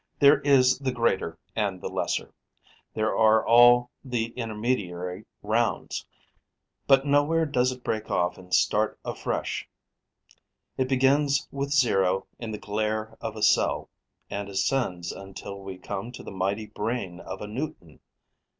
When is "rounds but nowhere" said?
5.43-7.45